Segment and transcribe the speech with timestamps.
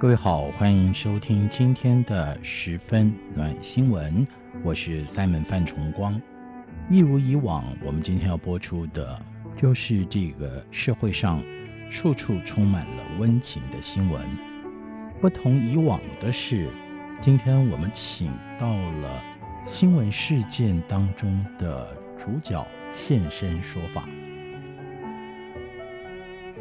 [0.00, 4.24] 各位好，欢迎收听今天的十分暖新闻，
[4.62, 6.22] 我是 Simon 范崇光。
[6.88, 9.20] 一如以往，我们今天要播出的
[9.56, 11.42] 就是这个社会上
[11.90, 14.22] 处处充满了温情的新闻。
[15.20, 16.68] 不同以往的是，
[17.20, 19.24] 今天我们请到了
[19.66, 24.04] 新闻事件当中的主角现身说法。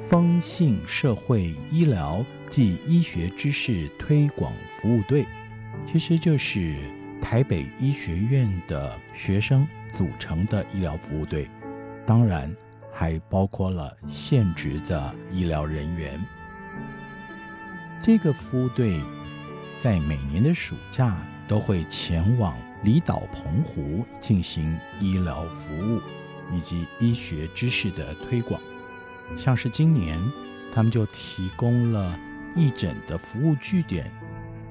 [0.10, 5.26] 风信社会医疗暨医学知识推广服务队，
[5.86, 6.76] 其实就是
[7.22, 11.50] 台北医学院的学生组成的医疗服务队，
[12.06, 12.56] 当然
[12.90, 16.18] 还包括了现职的医疗人员。
[18.02, 19.02] 这个服务队
[19.78, 21.18] 在每年的暑假
[21.50, 26.00] 都会前往离岛澎湖进行医疗服务
[26.54, 28.58] 以及医学知识的推广。
[29.36, 30.20] 像是今年，
[30.74, 32.18] 他们就提供了
[32.56, 34.10] 义诊的服务据点，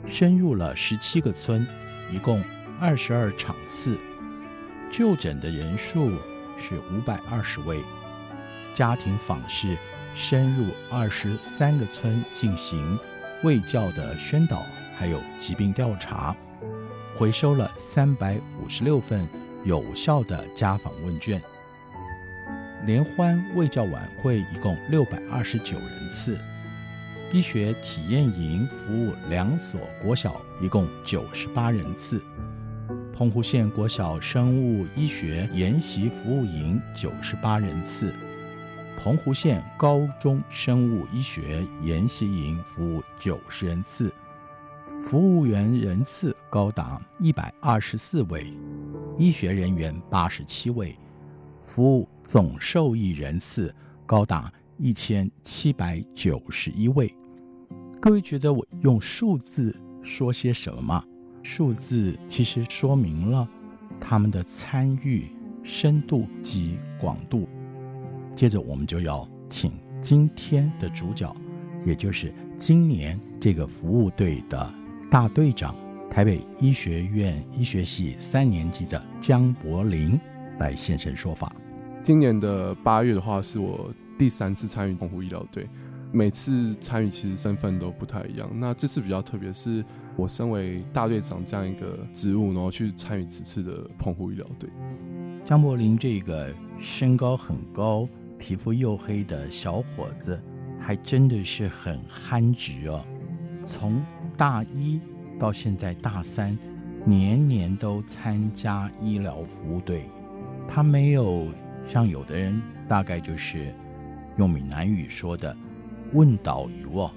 [0.07, 1.67] 深入了十七个村，
[2.11, 2.43] 一共
[2.81, 3.99] 二十二场次，
[4.91, 6.11] 就诊的人数
[6.59, 7.81] 是五百二十位，
[8.73, 9.77] 家庭访视
[10.15, 12.99] 深入二十三个村进行
[13.43, 14.65] 卫教的宣导，
[14.97, 16.35] 还有疾病调查，
[17.15, 19.29] 回收了三百五十六份
[19.65, 21.41] 有效的家访问卷。
[22.87, 26.39] 联欢卫教晚会一共六百二十九人次，
[27.33, 32.23] 医学体验营服务两所国小一共九十八人次，
[33.13, 38.15] 澎湖县国小生物医学研习服务营九十八人次，
[38.97, 44.15] 澎湖县高中生物医学研习营服务九十人次，
[45.01, 48.47] 服务员人次高达一百二十四位，
[49.19, 50.97] 医学人员八十七位。
[51.77, 53.75] 服务总受益人次
[54.07, 57.15] 高达一千七百九十一位。
[58.01, 61.05] 各位觉得我用数字说些什么吗？
[61.43, 63.47] 数字其实说明了
[64.01, 65.31] 他们的参与
[65.63, 67.47] 深度及广度。
[68.35, 69.71] 接着，我们就要请
[70.01, 71.37] 今天的主角，
[71.85, 74.75] 也就是今年这个服务队的
[75.11, 75.77] 大队长，
[76.09, 80.19] 台北医学院医学系三年级的江柏林。
[80.59, 81.55] 来现身说法。
[82.07, 85.69] 今年的八月的话，是我第三次参与澎湖医疗队。
[86.13, 88.49] 每次参与其实身份都不太一样。
[88.55, 89.85] 那这次比较特别，是
[90.15, 94.71] 我身为大队长这样一个职务，然后去参与此次的澎湖医疗队。
[95.45, 100.41] 江柏林这个身高很高、皮肤黝黑的小伙子，
[100.79, 103.05] 还真的是很憨直哦。
[103.67, 104.01] 从
[104.37, 105.01] 大一
[105.41, 106.57] 到现在大三，
[107.05, 110.05] 年年都参加医疗服务队。
[110.69, 111.47] 他没有
[111.87, 113.73] 像有的人，大概就是
[114.37, 115.57] 用闽南语说的
[116.13, 117.11] “问导游”哦，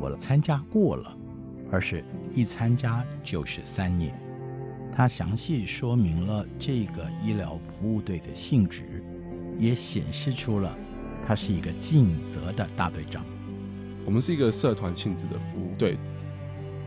[0.00, 1.14] 我参加过了，
[1.72, 4.14] 而是一参加就是三年。
[4.92, 9.02] 他详细说明了这个医疗服务队的性质，
[9.58, 10.76] 也显示出了
[11.26, 13.24] 他是一个尽责的大队长。
[14.04, 15.98] 我们是一个社团性质的服务队，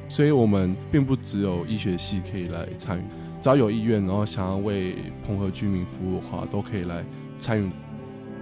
[0.08, 3.04] 所以我们并不只有医学系可以来参与。
[3.42, 4.96] 只要有意愿，然后想要为
[5.26, 7.04] 澎湖居民服务的话，都可以来
[7.40, 7.70] 参与。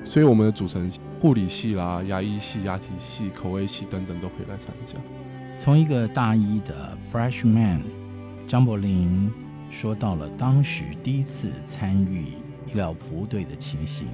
[0.04, 4.96] 所以我们的组成护理系啦、牙医系、牙体系、口味系等等都可以来参加。
[5.60, 7.80] 从一个大一的 freshman，
[8.46, 9.32] 张柏林
[9.72, 12.34] 说到了当时第一次参与
[12.68, 14.08] 医疗服务队的情形。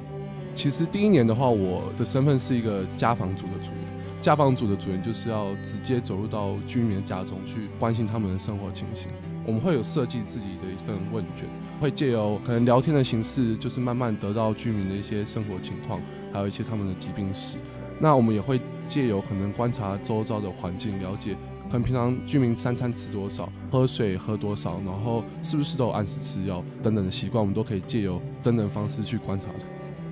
[0.53, 3.79] 其实第一年的话，我的身份是一个家访组的组员。
[4.21, 9.07] 家访组的组员就是要直接走入到居民的家中去关心他们的生活情形。
[9.45, 11.47] 我们会有设计自己的一份问卷，
[11.79, 15.99] 会借由可能聊天的形式，就是慢慢得到居民的一些生活情况，
[16.31, 17.57] 还有一些他们的疾病史。
[17.99, 29.47] 那我们也会借由可能观察周遭的环境，了解可能平常居民三餐吃多少，喝水喝多少，然后是不是都有按时吃药等等的习惯，我们都可以借由等等方式去观察。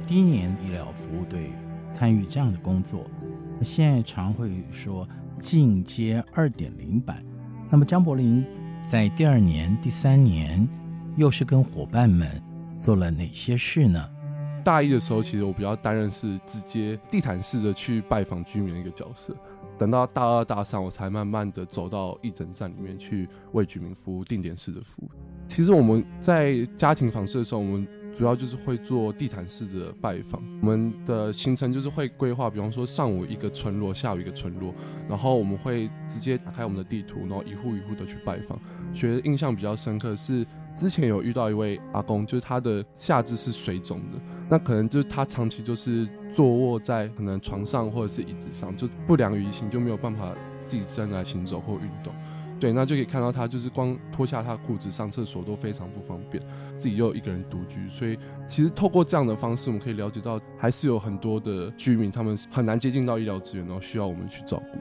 [0.08, 1.52] 第一年医疗服务队
[1.92, 3.06] 参与这样的工作，
[3.62, 5.08] 现在常会说
[5.40, 7.24] 进阶二点零版。
[7.70, 8.44] 那么江柏林。
[8.90, 10.66] 在第二年、第三年，
[11.18, 12.42] 又是跟伙伴们
[12.78, 14.02] 做了哪些事呢？
[14.64, 19.36] 大一的时候，其实我比较担任是直接地毯式的去拜访居民的一个角色。
[19.78, 25.10] 等到大二大三，我才慢慢的走到义诊站里面去为居民服务，定点式的服务。
[25.50, 27.86] 其实我们在家庭访视的时候，我们
[28.18, 30.42] 主要就是会做地毯式的拜访。
[30.64, 34.74] 我们的行程就是会规划，比方说上午一个村落，下午一个村落，
[35.08, 38.60] 然后我们会直接打开我们的地图，然后一户一户的去拜访。
[38.92, 40.44] 觉得印象比较深刻是
[40.74, 44.20] 之前有遇到一位阿公，就是他的下肢是水肿的，
[44.50, 50.34] 那可能就是他长期就是坐卧在可能床上或者是椅子上，就不良于行，就没有办法
[50.66, 52.12] 自己站来行走或运动。
[52.60, 56.44] 对，那就可以看到他就是光脱下他裤子上厕所都非常不方便，
[56.76, 58.18] 自己又一个人独居，所以
[58.48, 64.80] 其实透过这样的方式，我们可以了解到还是有很多的居民他们很难接近到医疗资源，然后需要我们去照顾。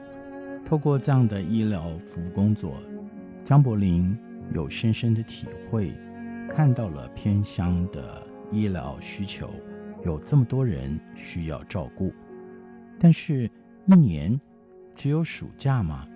[0.65, 2.73] 透过这样的医疗服务工作，
[3.43, 4.17] 江柏林
[4.51, 5.93] 有深深的体会，
[6.49, 9.49] 看到了偏乡的医疗需求，
[10.03, 12.11] 有这么多人需要照顾，
[12.99, 13.49] 但是
[13.85, 14.39] 一年
[14.95, 16.07] 只有暑假吗？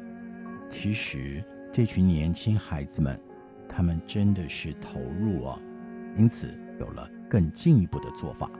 [0.68, 3.18] 其实这群年轻孩子们，
[3.66, 5.58] 他们真的是投入啊，
[6.18, 8.52] 因此有了更进一步的做法。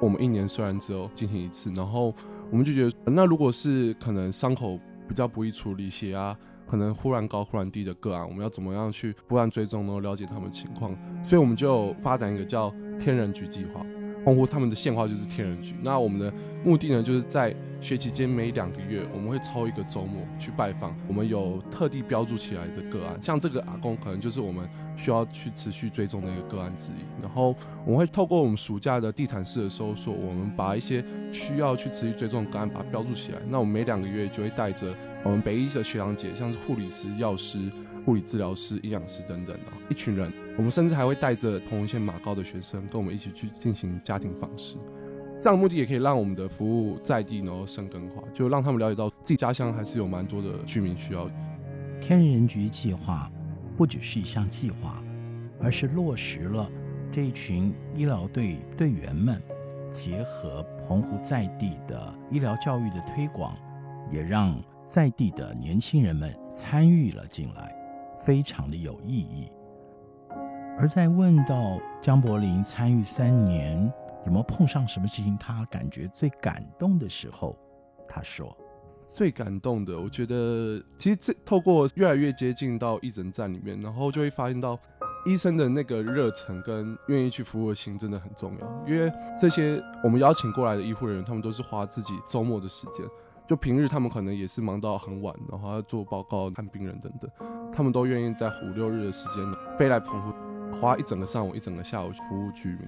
[0.00, 2.14] 我们一年虽然只有进行一次，然后
[2.50, 6.34] 我们就觉得，那如果是可能伤口比较不易处理，血压
[6.66, 10.96] 可能忽然高忽然低的个案，我们要怎么样去不断追踪，能够了解他们情况？
[11.22, 13.84] 所以我们就发展一个叫“天人局”计划。
[14.24, 16.32] 澎湖他们的县话就是天人局，那我们的
[16.64, 27.22] 目的呢，就是在学期间每两个月，我们会抽一个周末去拜访，我们有特地标注起来的个案，像这个阿公可能就是我们需要去持续追踪的一个个案之一。
[27.22, 27.56] 然后
[27.86, 31.02] 我们会透过我们暑假的地毯式的搜索，我们把一些
[31.32, 33.38] 需要去持续追踪的个案把它标注起来。
[33.48, 34.94] 那我们每两个月就会带着
[35.24, 37.58] 我们北医的学长姐，像是护理师、药师。
[38.06, 44.76] 物理治疗师、营养师等等的一群人，我们甚至还会带着澎湖县马高的学生跟我们一起去进行家庭访视，
[45.40, 51.30] 这样的目的也可以让我们的服务在地然后生根化，就让他们了解到自己家乡还是有蛮多的居民需要。
[52.00, 53.30] 天人局计划
[53.76, 55.02] 不只是一项计划，
[55.60, 56.70] 而是落实了
[57.10, 59.40] 这一群医疗队队员们
[59.90, 63.54] 结合澎湖在地的医疗教育的推广，
[64.10, 67.76] 也让在地的年轻人们参与了进来。
[68.20, 69.50] 非常的有意义。
[70.78, 73.92] 而在问到江柏林参与三年
[74.24, 77.58] 有没有碰上什么事情，他感觉最感动的时候，
[78.08, 78.56] 他说
[79.12, 84.78] ：“最感动的，我觉得其实这透过越来越接近到义诊站里面，然后就会发现到
[85.26, 88.84] 医生的那个热忱跟愿意去服务的心真的很重要。
[88.86, 93.06] 因为这些我们邀请过来的医护人员，他们都是花自己周末的时间。”
[93.50, 97.28] 就平日他们可能也是忙到很晚，然后要做报告、看病人等等，
[97.72, 99.44] 他们都愿意在五六日的时间
[99.76, 100.32] 飞来澎湖，
[100.72, 102.82] 花一整个上午、一整个下午服务居民。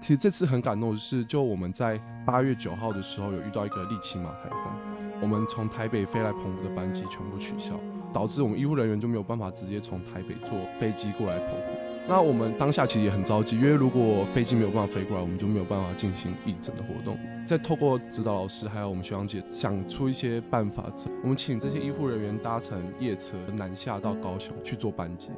[0.00, 7.72] 其实这次很感动的是，就我们在八月九号的时候有遇到一个利奇马台风，我们从台北飞来澎湖的班机全部取消，
[8.12, 11.72] 导致我们医护人员就没有办法直接从台北坐飞机过来澎湖。
[12.08, 17.18] 那我们当下其实也很着急，因为如果飞机没有办法飞过来，我们就没有办法进行义诊的活动。
[17.46, 20.86] 再透过指导老师还有我们学长姐想出一些办法，
[21.22, 25.30] 我们请这些医护人员搭乘夜车南下到高雄去做班机。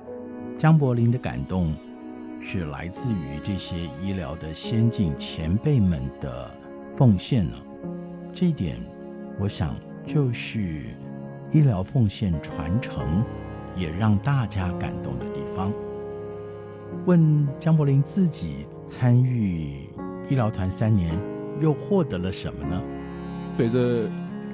[0.56, 1.74] 江柏林的感动
[2.40, 6.48] 是来自于这些医疗的先进前辈们的
[6.92, 7.56] 奉献呢。
[8.32, 8.80] 这一点，
[9.40, 10.84] 我想就是
[11.52, 13.24] 医疗奉献传承
[13.76, 15.72] 也让大家感动的地方。
[17.04, 19.88] 问江柏林自己参与
[20.30, 21.18] 医疗团三年，
[21.60, 22.82] 又获得了什么呢？
[23.56, 24.08] 随着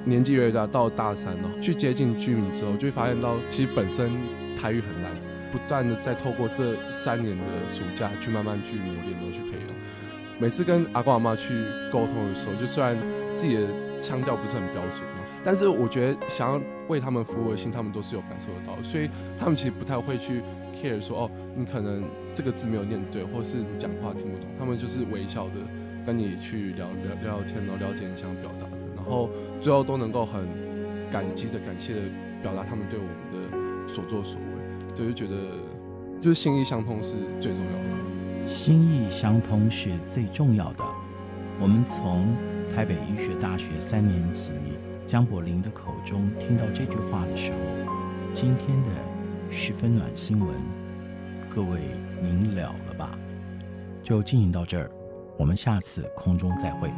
[0.05, 4.09] 年纪越大，到大三了，去接近居民之后，就会发现到其实本身
[4.59, 5.11] 台语很烂，
[5.51, 9.75] 不断的在透过这三年的暑假去慢慢去磨练，然后去培养。
[10.39, 11.53] 每次跟阿公阿妈去
[11.91, 12.97] 沟通的时候，就虽然
[13.35, 13.61] 自己的
[14.01, 15.01] 腔调不是很标准，
[15.43, 20.41] 但是我觉得想要为他们服务的心，他们都是有感受得到，所以他们其实不太会去。
[20.81, 25.51] care 说哦，你可能这个字没有念对，或是你讲话听不懂，他们就是微笑的
[26.05, 29.29] 跟你去聊聊聊天，然后了解你想表达的，然后
[29.61, 30.47] 最后都能够很
[31.11, 32.01] 感激的、感谢的
[32.41, 35.35] 表达他们对我们的所作所为，就是觉得
[36.19, 38.47] 就是心意相通是最重要的。
[38.47, 40.83] 心意相通是最重要的。
[41.59, 42.35] 我们从
[42.73, 44.51] 台北医学大学三年级
[45.05, 47.57] 江柏霖的口中听到这句话的时候，
[48.33, 48.89] 今天的。
[49.55, 50.49] 十分暖新闻，
[51.47, 51.79] 各位
[52.23, 53.15] 您了了吧？
[54.01, 54.89] 就进行到这儿，
[55.37, 56.89] 我们下次空中再会。